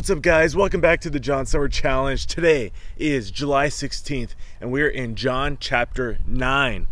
[0.00, 0.56] What's up, guys?
[0.56, 2.24] Welcome back to the John Summer Challenge.
[2.24, 6.86] Today is July 16th, and we're in John chapter 9.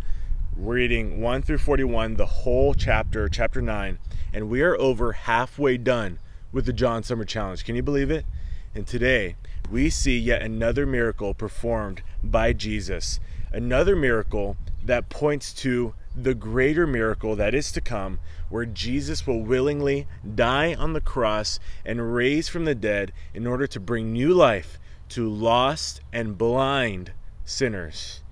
[0.55, 3.99] Reading 1 through 41, the whole chapter, chapter 9,
[4.35, 6.19] and we are over halfway done
[6.53, 7.65] with the John Summer Challenge.
[7.65, 8.27] Can you believe it?
[8.75, 9.37] And today,
[9.71, 13.21] we see yet another miracle performed by Jesus.
[13.51, 18.19] Another miracle that points to the greater miracle that is to come,
[18.49, 23.67] where Jesus will willingly die on the cross and raise from the dead in order
[23.67, 24.79] to bring new life
[25.11, 27.13] to lost and blind
[27.45, 28.23] sinners.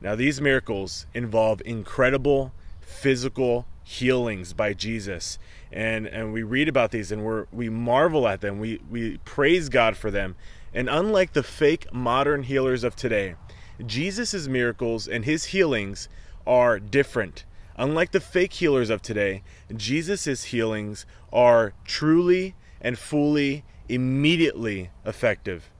[0.00, 5.38] Now, these miracles involve incredible physical healings by Jesus.
[5.72, 8.58] And, and we read about these and we we marvel at them.
[8.58, 10.36] We, we praise God for them.
[10.72, 13.36] And unlike the fake modern healers of today,
[13.84, 16.08] Jesus' miracles and his healings
[16.46, 17.44] are different.
[17.76, 19.42] Unlike the fake healers of today,
[19.74, 25.70] Jesus' healings are truly and fully, immediately effective.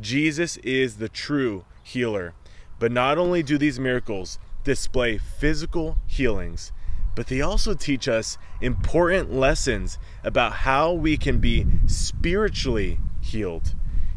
[0.00, 2.34] Jesus is the true healer.
[2.78, 6.72] But not only do these miracles display physical healings,
[7.14, 13.74] but they also teach us important lessons about how we can be spiritually healed.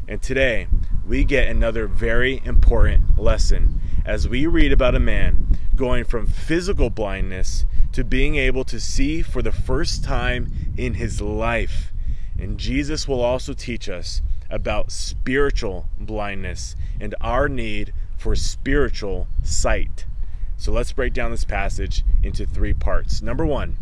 [0.08, 0.66] And today,
[1.06, 6.90] we get another very important lesson as we read about a man going from physical
[6.90, 11.92] blindness to being able to see for the first time in his life.
[12.38, 20.06] And Jesus will also teach us about spiritual blindness and our need for spiritual sight.
[20.56, 23.22] So let's break down this passage into three parts.
[23.22, 23.76] Number one,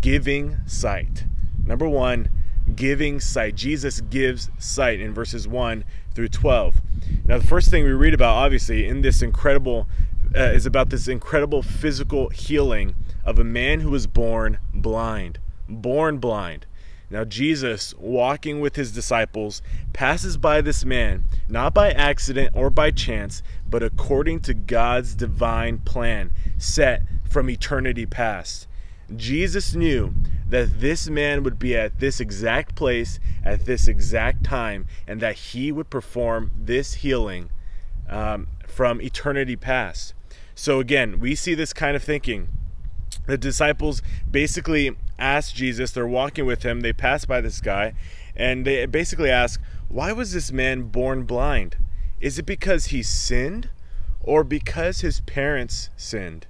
[0.00, 1.24] giving sight.
[1.64, 2.28] Number one,
[2.74, 3.54] giving sight.
[3.54, 6.76] Jesus gives sight in verses 1 through 12.
[7.26, 9.86] Now, the first thing we read about, obviously, in this incredible
[10.34, 12.94] uh, is about this incredible physical healing
[13.24, 15.38] of a man who was born blind.
[15.68, 16.66] Born blind.
[17.08, 19.62] Now, Jesus, walking with his disciples,
[19.92, 25.78] passes by this man, not by accident or by chance, but according to God's divine
[25.78, 28.66] plan set from eternity past.
[29.14, 30.14] Jesus knew
[30.48, 35.36] that this man would be at this exact place at this exact time and that
[35.36, 37.50] he would perform this healing
[38.08, 40.14] um, from eternity past.
[40.54, 42.48] So again, we see this kind of thinking.
[43.26, 47.94] The disciples basically ask Jesus, they're walking with him, they pass by this guy,
[48.36, 51.76] and they basically ask, Why was this man born blind?
[52.20, 53.70] Is it because he sinned
[54.20, 56.46] or because his parents sinned?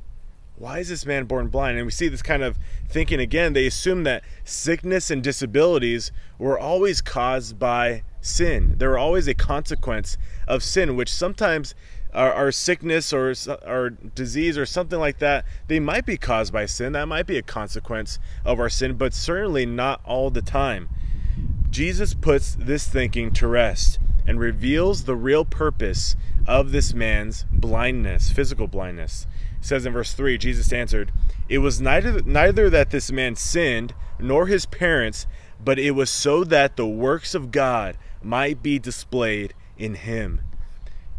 [0.59, 1.77] Why is this man born blind?
[1.77, 2.57] And we see this kind of
[2.89, 3.53] thinking again.
[3.53, 8.75] They assume that sickness and disabilities were always caused by sin.
[8.79, 10.17] They were always a consequence
[10.49, 11.75] of sin, which sometimes
[12.15, 13.35] our, our sickness or
[13.67, 16.93] our disease or something like that, they might be caused by sin.
[16.93, 20.89] That might be a consequence of our sin, but certainly not all the time.
[21.69, 26.17] Jesus puts this thinking to rest and reveals the real purpose
[26.47, 29.27] of this man's blindness, physical blindness.
[29.61, 31.13] It says in verse 3, Jesus answered,
[31.49, 35.27] It was neither, neither that this man sinned, nor his parents,
[35.63, 40.41] but it was so that the works of God might be displayed in him.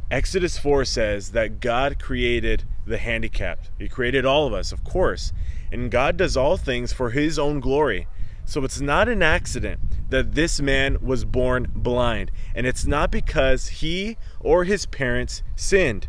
[0.10, 3.72] Exodus 4 says that God created the handicapped.
[3.78, 5.34] He created all of us, of course.
[5.70, 8.08] And God does all things for his own glory.
[8.48, 12.32] So it's not an accident that this man was born blind.
[12.56, 16.08] And it's not because he or his parents sinned.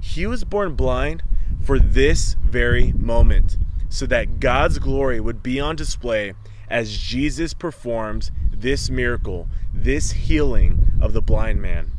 [0.00, 1.22] He was born blind
[1.62, 3.58] for this very moment,
[3.90, 6.32] so that God's glory would be on display
[6.70, 11.92] as Jesus performs this miracle, this healing of the blind man.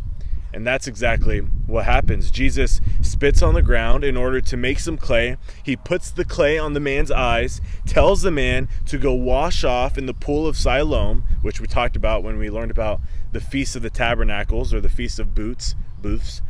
[0.55, 2.31] And that's exactly what happens.
[2.31, 5.35] Jesus spits on the ground in order to make some clay.
[5.61, 9.97] He puts the clay on the man's eyes, tells the man to go wash off
[9.97, 13.02] in the pool of Siloam, which we talked about when we learned about
[13.34, 16.41] the Feast of the Tabernacles or the Feast of Booths, booths.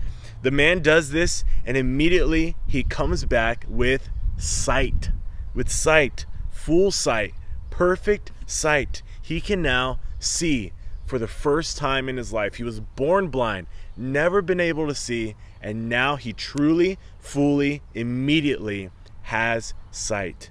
[0.44, 5.10] The man does this and immediately he comes back with sight.
[5.56, 7.34] With sight, full sight,
[7.72, 9.02] perfect sight.
[9.20, 10.74] He can now see
[11.06, 12.56] for the first time in his life.
[12.56, 18.90] He was born blind, never been able to see, and now he truly, fully, immediately
[19.24, 20.50] has sight.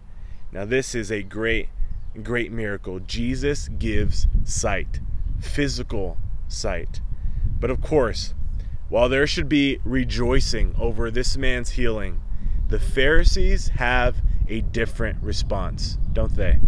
[0.52, 1.68] Now, this is a great,
[2.22, 3.00] great miracle.
[3.00, 5.00] Jesus gives sight,
[5.40, 6.16] physical
[6.48, 7.00] sight.
[7.58, 8.34] But of course,
[8.88, 12.20] while there should be rejoicing over this man's healing,
[12.68, 16.60] the Pharisees have a different response, don't they?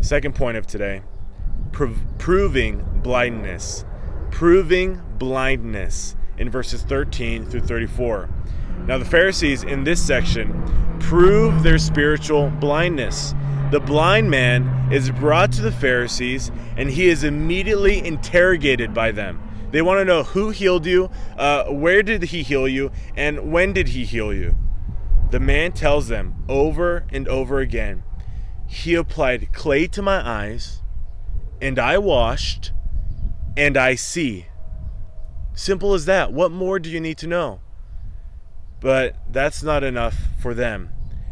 [0.00, 1.02] Second point of today
[1.72, 3.84] proving blindness.
[4.30, 8.28] Proving blindness in verses 13 through 34.
[8.86, 13.34] Now, the Pharisees in this section prove their spiritual blindness.
[13.70, 19.40] The blind man is brought to the Pharisees and he is immediately interrogated by them.
[19.70, 23.72] They want to know who healed you, uh, where did he heal you, and when
[23.72, 24.54] did he heal you.
[25.30, 28.04] The man tells them over and over again
[28.66, 30.81] He applied clay to my eyes,
[31.62, 32.72] and I washed,
[33.56, 34.46] and I see.
[35.54, 36.32] Simple as that.
[36.32, 37.60] What more do you need to know?
[38.80, 40.90] But that's not enough for them.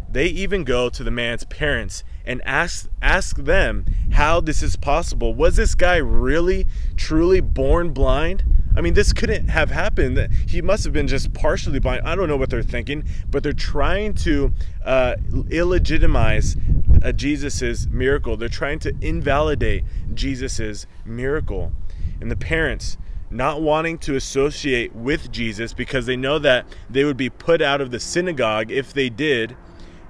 [0.09, 5.35] They even go to the man's parents and ask ask them how this is possible.
[5.35, 6.67] Was this guy really
[6.97, 8.45] truly born blind?
[8.77, 10.29] I mean, this couldn't have happened.
[10.47, 12.07] He must have been just partially blind.
[12.07, 14.53] I don't know what they're thinking, but they're trying to
[14.85, 16.57] uh, illegitimize
[17.03, 18.37] uh, Jesus's miracle.
[18.37, 21.73] They're trying to invalidate Jesus's miracle.
[22.21, 22.99] And the parents,
[23.31, 27.81] not wanting to associate with Jesus because they know that they would be put out
[27.81, 29.57] of the synagogue if they did,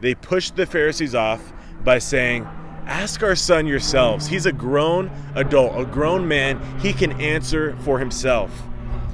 [0.00, 1.52] they pushed the Pharisees off
[1.84, 2.48] by saying,
[2.86, 4.26] Ask our son yourselves.
[4.26, 6.60] He's a grown adult, a grown man.
[6.80, 8.50] He can answer for himself.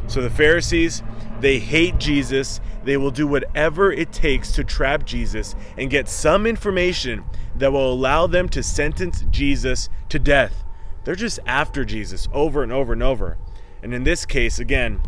[0.07, 1.03] So the Pharisees,
[1.41, 2.61] they hate Jesus.
[2.85, 7.25] They will do whatever it takes to trap Jesus and get some information
[7.59, 10.65] that will allow them to sentence Jesus to death.
[11.05, 13.39] They're just after Jesus over and over and over.
[13.83, 15.01] And in this case, again,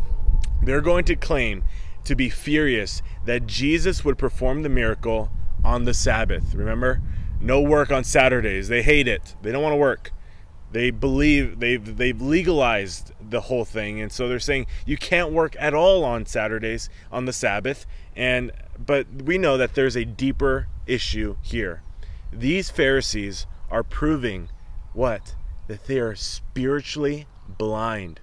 [0.63, 1.65] they're going to claim
[2.05, 5.31] to be furious that Jesus would perform the miracle
[5.65, 6.55] on the Sabbath.
[6.55, 7.03] Remember?
[7.41, 8.69] no work on Saturdays.
[8.69, 9.35] They hate it.
[9.43, 10.13] They don't want to work.
[10.71, 15.57] They believe they've they've legalized the whole thing, and so they're saying you can't work
[15.59, 17.87] at all on Saturdays on the Sabbath.
[18.15, 21.83] And but we know that there's a deeper issue here.
[22.33, 24.49] These Pharisees are proving
[24.93, 25.35] what
[25.67, 28.21] that they are spiritually blind.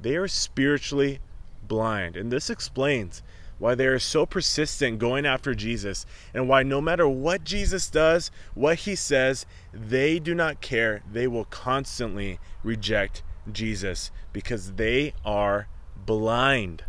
[0.00, 1.20] They are spiritually
[1.66, 3.22] blind, and this explains
[3.58, 6.04] why they are so persistent going after Jesus,
[6.34, 11.02] and why no matter what Jesus does, what he says, they do not care.
[11.10, 16.84] They will constantly reject Jesus because they are blind.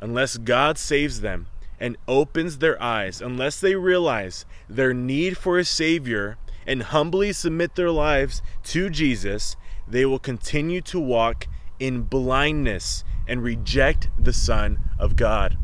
[0.00, 1.48] Unless God saves them
[1.80, 6.36] and opens their eyes, unless they realize their need for a Savior
[6.66, 9.56] and humbly submit their lives to Jesus,
[9.88, 11.46] they will continue to walk
[11.78, 15.56] in blindness and reject the Son of God.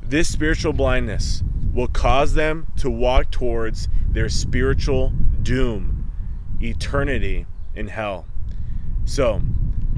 [0.00, 1.42] This spiritual blindness
[1.72, 6.10] will cause them to walk towards their spiritual doom,
[6.60, 8.26] eternity in hell.
[9.04, 9.42] So,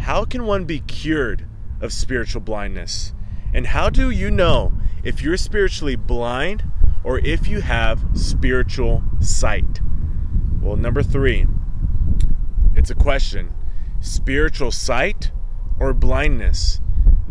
[0.00, 1.46] how can one be cured
[1.80, 3.12] of spiritual blindness?
[3.52, 4.72] And how do you know
[5.06, 6.64] if you're spiritually blind
[7.04, 9.80] or if you have spiritual sight?
[10.60, 11.46] Well, number three,
[12.74, 13.54] it's a question
[14.00, 15.30] spiritual sight
[15.78, 16.80] or blindness?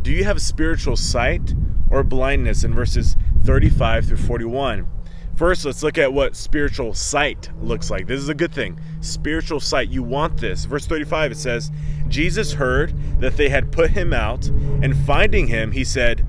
[0.02, 1.54] Do you have spiritual sight
[1.90, 4.88] or blindness in verses 35 through 41?
[5.36, 8.08] First, let's look at what spiritual sight looks like.
[8.08, 8.80] This is a good thing.
[9.02, 10.64] Spiritual sight, you want this.
[10.64, 11.72] Verse 35, it says,
[12.08, 16.26] Jesus heard that they had put him out, and finding him, he said,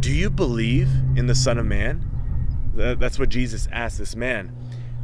[0.00, 2.08] Do you believe in the Son of Man?
[2.74, 4.54] That's what Jesus asked this man.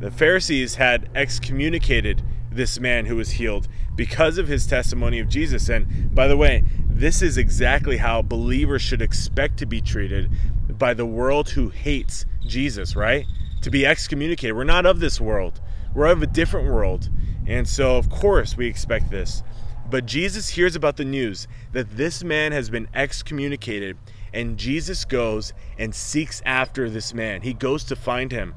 [0.00, 5.68] The Pharisees had excommunicated this man who was healed because of his testimony of Jesus.
[5.68, 10.30] And by the way, this is exactly how believers should expect to be treated
[10.78, 13.26] by the world who hates Jesus, right?
[13.62, 14.56] To be excommunicated.
[14.56, 15.60] We're not of this world,
[15.94, 17.10] we're of a different world.
[17.46, 19.42] And so, of course, we expect this.
[19.90, 23.96] But Jesus hears about the news that this man has been excommunicated,
[24.32, 27.42] and Jesus goes and seeks after this man.
[27.42, 28.54] He goes to find him.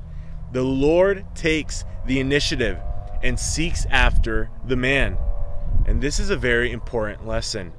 [0.51, 2.77] The Lord takes the initiative
[3.23, 5.17] and seeks after the man.
[5.85, 7.73] And this is a very important lesson.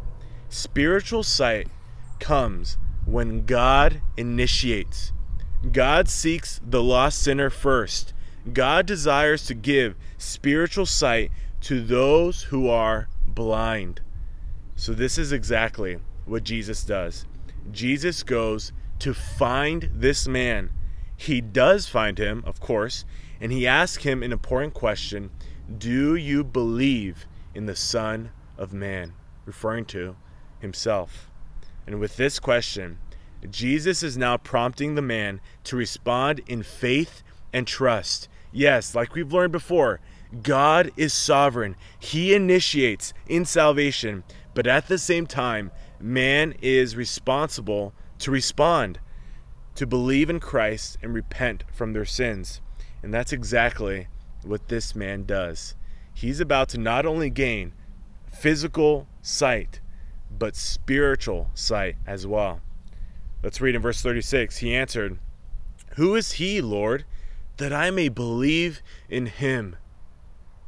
[0.49, 1.69] Spiritual sight
[2.19, 5.13] comes when God initiates.
[5.71, 8.13] God seeks the lost sinner first.
[8.53, 11.31] God desires to give spiritual sight
[11.63, 14.01] to those who are blind.
[14.75, 17.25] So, this is exactly what Jesus does.
[17.71, 20.71] Jesus goes to find this man.
[21.17, 23.05] He does find him, of course,
[23.41, 25.31] and he asks him an important question
[25.79, 29.15] Do you believe in the Son of Man?
[29.45, 30.17] Referring to
[30.61, 31.31] himself.
[31.87, 32.99] And with this question,
[33.51, 38.29] Jesus is now prompting the man to respond in faith and trust.
[38.53, 40.01] Yes, like we've learned before,
[40.43, 41.77] God is sovereign.
[41.99, 45.71] He initiates in salvation, but at the same time,
[46.03, 48.99] man is responsible to respond,
[49.75, 52.61] to believe in Christ and repent from their sins.
[53.03, 54.09] And that's exactly
[54.45, 55.75] what this man does.
[56.15, 57.73] He's about to not only gain
[58.33, 59.81] physical sight,
[60.31, 62.61] but spiritual sight as well.
[63.43, 64.59] Let's read in verse 36.
[64.59, 65.19] He answered,
[65.97, 67.05] Who is he, Lord,
[67.57, 69.77] that I may believe in him?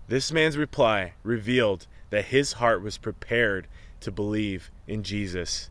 [0.08, 3.68] This man's reply revealed that his heart was prepared
[4.04, 5.70] to believe in Jesus.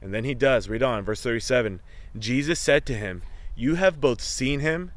[0.00, 0.68] And then he does.
[0.68, 1.80] Read on, verse 37.
[2.18, 3.22] Jesus said to him,
[3.54, 4.92] You have both seen him,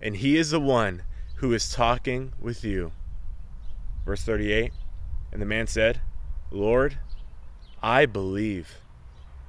[0.00, 1.02] and he is the one
[1.36, 2.92] who is talking with you.
[4.04, 4.72] Verse 38.
[5.32, 6.00] And the man said,
[6.50, 6.98] Lord,
[7.82, 8.78] I believe.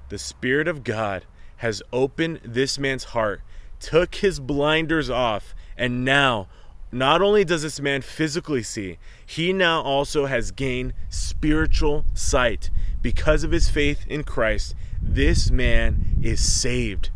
[0.09, 1.25] The Spirit of God
[1.57, 3.41] has opened this man's heart,
[3.79, 6.47] took his blinders off, and now
[6.91, 12.69] not only does this man physically see, he now also has gained spiritual sight.
[13.01, 17.09] Because of his faith in Christ, this man is saved.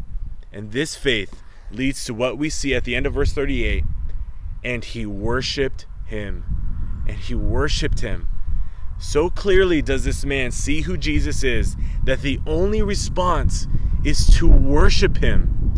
[0.52, 1.42] And this faith
[1.72, 3.84] leads to what we see at the end of verse 38
[4.66, 6.44] and he worshiped him.
[7.08, 8.28] And he worshiped him.
[8.98, 13.68] So clearly does this man see who Jesus is that the only response
[14.04, 15.75] is to worship him.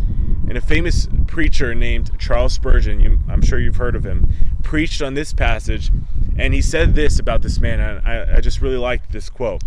[0.48, 4.32] And a famous preacher named Charles Spurgeon, you, I'm sure you've heard of him,
[4.64, 5.92] preached on this passage,
[6.38, 7.82] and he said this about this man.
[8.06, 9.62] I, I just really liked this quote.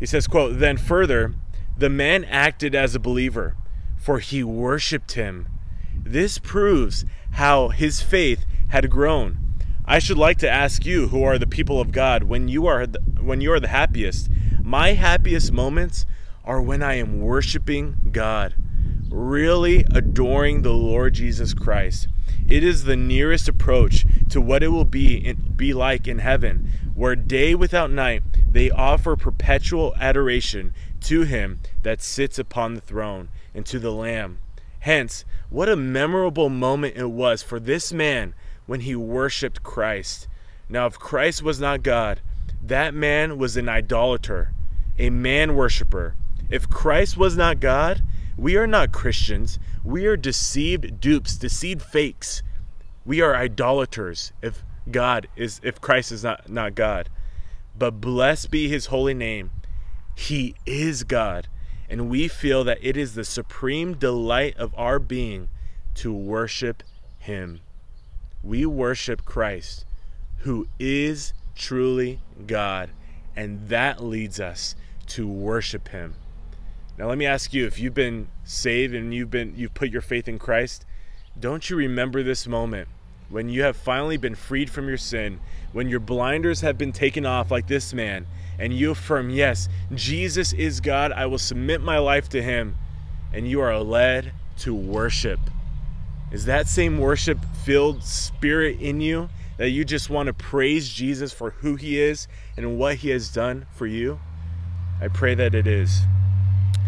[0.00, 1.34] He says, quote, Then further,
[1.76, 3.54] the man acted as a believer,
[3.96, 5.46] for he worshipped him.
[5.94, 9.38] This proves how his faith had grown.
[9.84, 12.86] I should like to ask you, who are the people of God, when you are
[12.86, 14.28] the, when you are the happiest.
[14.62, 16.06] My happiest moments
[16.44, 18.54] are when I am worshiping God
[19.10, 22.08] really adoring the Lord Jesus Christ.
[22.48, 27.16] It is the nearest approach to what it will be be like in heaven, where
[27.16, 30.72] day without night they offer perpetual adoration
[31.02, 34.38] to him that sits upon the throne and to the Lamb.
[34.80, 38.34] Hence, what a memorable moment it was for this man
[38.66, 40.28] when he worshiped Christ.
[40.68, 42.20] Now, if Christ was not God,
[42.62, 44.52] that man was an idolater,
[44.98, 46.14] a man worshiper.
[46.50, 48.02] If Christ was not God,
[48.38, 49.58] we are not Christians.
[49.82, 52.44] We are deceived dupes, deceived fakes.
[53.04, 57.08] We are idolaters if God is if Christ is not, not God.
[57.76, 59.50] But blessed be his holy name.
[60.14, 61.48] He is God.
[61.90, 65.48] And we feel that it is the supreme delight of our being
[65.94, 66.84] to worship
[67.18, 67.60] him.
[68.42, 69.84] We worship Christ,
[70.38, 72.90] who is truly God,
[73.34, 74.76] and that leads us
[75.08, 76.14] to worship him.
[76.98, 80.02] Now let me ask you if you've been saved and you've been you've put your
[80.02, 80.84] faith in Christ,
[81.38, 82.88] don't you remember this moment
[83.28, 85.38] when you have finally been freed from your sin,
[85.72, 88.26] when your blinders have been taken off like this man,
[88.58, 91.12] and you affirm, "Yes, Jesus is God.
[91.12, 92.74] I will submit my life to him."
[93.32, 95.38] And you are led to worship.
[96.32, 101.32] Is that same worship filled spirit in you that you just want to praise Jesus
[101.32, 102.26] for who he is
[102.56, 104.18] and what he has done for you?
[105.00, 106.00] I pray that it is.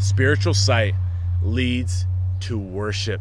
[0.00, 0.94] Spiritual sight
[1.42, 2.06] leads
[2.40, 3.20] to worship.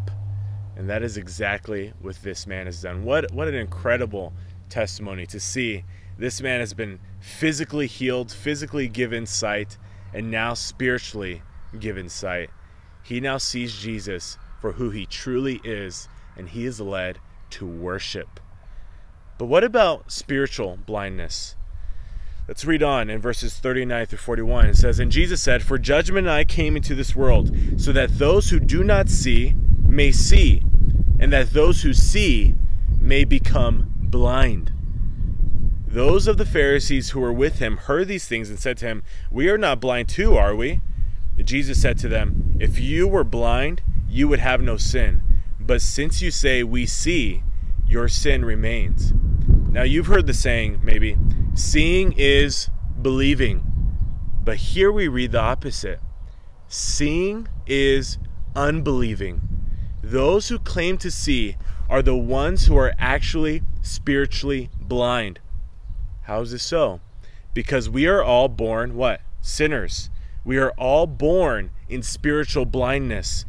[0.78, 3.04] And that is exactly what this man has done.
[3.04, 4.32] What, what an incredible
[4.70, 5.84] testimony to see.
[6.18, 9.78] This man has been physically healed, physically given sight,
[10.14, 11.42] and now spiritually
[11.78, 12.50] given sight.
[13.04, 16.08] He now sees Jesus for who he truly is,
[16.38, 17.20] and he is led
[17.52, 18.40] to worship.
[19.38, 21.58] But what about spiritual blindness?
[22.50, 24.66] Let's read on in verses 39 through 41.
[24.66, 28.50] It says, And Jesus said, For judgment I came into this world, so that those
[28.50, 29.54] who do not see
[29.86, 30.64] may see,
[31.20, 32.56] and that those who see
[33.00, 34.74] may become blind.
[35.86, 39.04] Those of the Pharisees who were with him heard these things and said to him,
[39.30, 40.82] We are not blind too, are we?
[41.38, 45.22] Jesus said to them, If you were blind, you would have no sin.
[45.60, 47.44] But since you say, We see,
[47.86, 49.14] your sin remains.
[49.72, 51.16] Now, you've heard the saying, maybe,
[51.60, 52.70] seeing is
[53.02, 53.62] believing.
[54.44, 56.00] But here we read the opposite
[56.70, 58.18] seeing is
[58.56, 59.42] unbelieving.
[60.02, 61.58] Those who claim to see
[61.90, 65.40] are the ones who are actually spiritually blind.
[66.22, 67.02] How is this so?
[67.54, 69.22] Because we are all born what?
[69.42, 70.10] Sinners.
[70.46, 73.46] We are all born in spiritual blindness.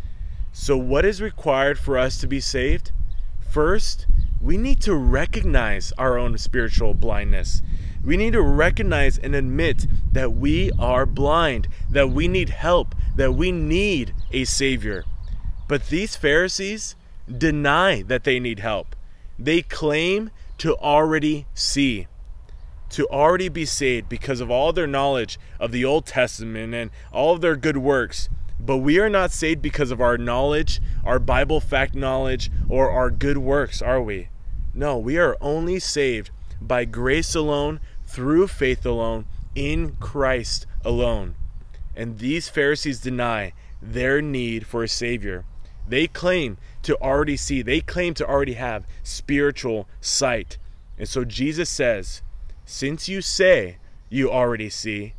[0.51, 2.91] So, what is required for us to be saved?
[3.39, 4.07] First,
[4.41, 7.63] we need to recognize our own spiritual blindness.
[8.05, 13.33] We need to recognize and admit that we are blind, that we need help, that
[13.33, 15.05] we need a Savior.
[15.69, 16.97] But these Pharisees
[17.31, 18.97] deny that they need help.
[19.39, 22.07] They claim to already see,
[22.91, 27.35] to already be saved because of all their knowledge of the Old Testament and all
[27.35, 28.31] of their good works.
[28.59, 33.11] But we are not saved because of our knowledge, our Bible fact knowledge, or our
[33.11, 34.29] good works, are we?
[34.75, 36.31] No, we are only saved
[36.61, 41.35] by grace alone, through faith alone, in Christ alone.
[41.97, 43.53] And these Pharisees deny
[43.83, 45.45] their need for a Savior.
[45.89, 50.59] They claim to already see, they claim to already have spiritual sight.
[50.99, 52.23] And so Jesus says,
[52.65, 55.15] Since you say you already see,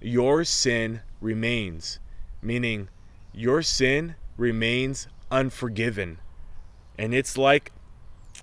[0.00, 1.98] your sin remains,
[2.40, 2.88] meaning
[3.32, 6.18] your sin remains unforgiven.
[6.98, 7.72] And it's like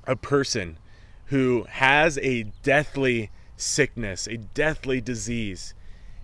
[0.06, 0.78] a person
[1.28, 5.74] who has a deathly sickness, a deathly disease,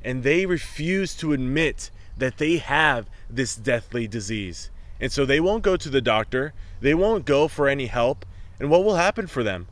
[0.03, 4.70] and they refuse to admit that they have this deathly disease.
[5.00, 8.25] And so they won't go to the doctor, they won't go for any help,
[8.60, 9.68] and what will happen for them?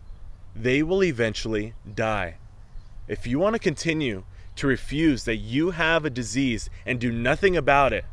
[0.56, 2.38] They will eventually die.
[3.08, 4.24] If you want to continue
[4.56, 8.06] to refuse that you have a disease and do nothing about it,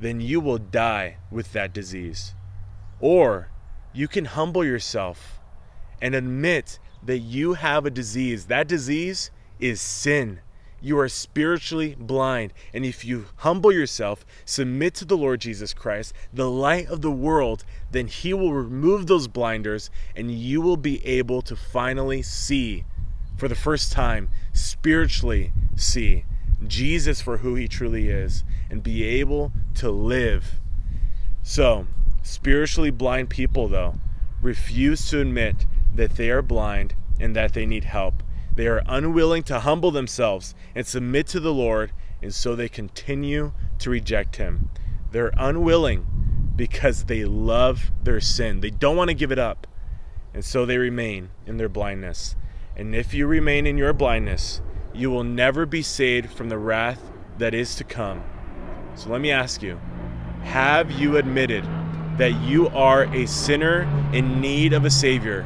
[0.00, 2.34] then you will die with that disease.
[3.00, 3.48] Or
[3.92, 5.38] you can humble yourself
[6.04, 8.44] and admit that you have a disease.
[8.44, 10.40] That disease is sin.
[10.82, 12.52] You are spiritually blind.
[12.74, 17.10] And if you humble yourself, submit to the Lord Jesus Christ, the light of the
[17.10, 22.84] world, then He will remove those blinders and you will be able to finally see
[23.38, 26.26] for the first time, spiritually see
[26.66, 30.60] Jesus for who He truly is and be able to live.
[31.42, 31.86] So,
[32.22, 33.94] spiritually blind people, though,
[34.42, 35.64] refuse to admit
[35.94, 38.22] that they are blind and that they need help.
[38.54, 43.52] They are unwilling to humble themselves and submit to the Lord, and so they continue
[43.78, 44.70] to reject Him.
[45.10, 46.06] They're unwilling
[46.56, 48.60] because they love their sin.
[48.60, 49.66] They don't want to give it up,
[50.32, 52.36] and so they remain in their blindness.
[52.76, 54.60] And if you remain in your blindness,
[54.92, 58.22] you will never be saved from the wrath that is to come.
[58.94, 59.80] So let me ask you
[60.42, 61.64] have you admitted
[62.18, 63.82] that you are a sinner
[64.12, 65.44] in need of a Savior?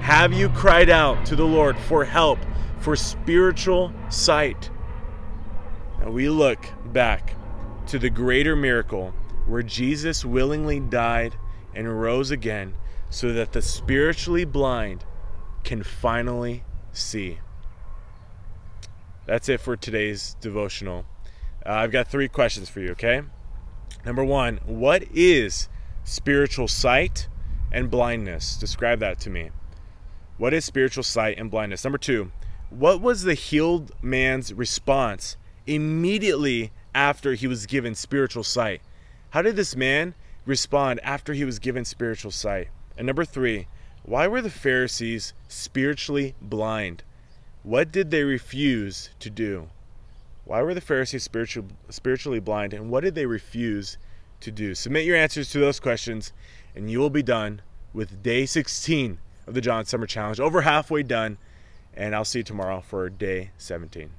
[0.00, 2.38] Have you cried out to the Lord for help,
[2.78, 4.70] for spiritual sight?
[6.00, 6.58] Now we look
[6.92, 7.34] back
[7.88, 9.12] to the greater miracle
[9.46, 11.36] where Jesus willingly died
[11.74, 12.74] and rose again
[13.10, 15.04] so that the spiritually blind
[15.64, 17.38] can finally see.
[19.26, 21.04] That's it for today's devotional.
[21.64, 23.22] Uh, I've got three questions for you, okay?
[24.04, 25.68] Number one, what is
[26.04, 27.28] spiritual sight
[27.70, 28.56] and blindness?
[28.56, 29.50] Describe that to me.
[30.38, 31.82] What is spiritual sight and blindness?
[31.82, 32.30] Number two,
[32.70, 38.80] what was the healed man's response immediately after he was given spiritual sight?
[39.30, 40.14] How did this man
[40.46, 42.68] respond after he was given spiritual sight?
[42.96, 43.66] And number three,
[44.04, 47.02] why were the Pharisees spiritually blind?
[47.64, 49.70] What did they refuse to do?
[50.44, 53.98] Why were the Pharisees spiritual, spiritually blind and what did they refuse
[54.42, 54.76] to do?
[54.76, 56.32] Submit your answers to those questions
[56.76, 57.60] and you will be done
[57.92, 60.38] with day 16 of the John Summer Challenge.
[60.38, 61.38] Over halfway done,
[61.94, 64.10] and I'll see you tomorrow for day 17.